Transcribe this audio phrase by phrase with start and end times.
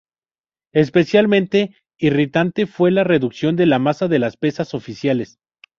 [0.73, 5.37] Especialmente irritante fue la reducción de la masa de las pesas oficiales.